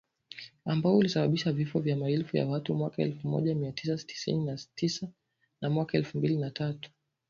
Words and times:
ambao 0.65 0.97
ulisababishwa 0.97 1.51
vifo 1.51 1.79
vya 1.79 1.95
maelfu 1.95 2.37
ya 2.37 2.47
watu 2.47 2.75
mwaka 2.75 3.01
elfu 3.03 3.27
moja 3.27 3.55
mia 3.55 3.71
tisa 3.71 3.97
tisini 3.97 4.45
na 4.45 4.57
tisa 4.75 5.07
na 5.61 5.69
mwaka 5.69 5.97
elfu 5.97 6.17
mbili 6.17 6.37
na 6.37 6.51
tatu 6.51 6.91